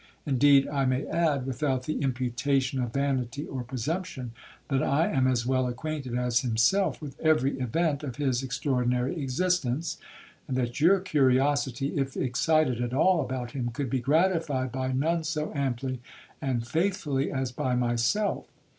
Indeed 0.25 0.67
I 0.67 0.83
may 0.85 1.05
add, 1.05 1.45
without 1.45 1.83
the 1.83 1.99
imputation 2.01 2.81
of 2.81 2.91
vanity 2.93 3.45
or 3.45 3.61
presumption, 3.63 4.31
that 4.69 4.81
I 4.81 5.07
am 5.11 5.27
as 5.27 5.45
well 5.45 5.67
acquainted 5.67 6.17
as 6.17 6.39
himself 6.39 6.99
with 7.03 7.19
every 7.19 7.59
event 7.59 8.01
of 8.03 8.15
his 8.15 8.41
extraordinary 8.41 9.21
existence; 9.21 9.99
and 10.47 10.57
that 10.57 10.79
your 10.79 10.99
curiosity, 11.01 11.99
if 11.99 12.17
excited 12.17 12.81
at 12.81 12.95
all 12.95 13.21
about 13.21 13.51
him, 13.51 13.69
could 13.69 13.91
be 13.91 13.99
gratified 13.99 14.71
by 14.71 14.91
none 14.91 15.23
so 15.23 15.51
amply 15.53 15.99
and 16.41 16.65
faithfully 16.67 17.31
as 17.31 17.51
by 17.51 17.75
myself.' 17.75 18.47